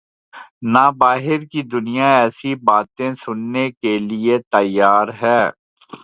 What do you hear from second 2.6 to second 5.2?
باتیں سننے کیلئے تیار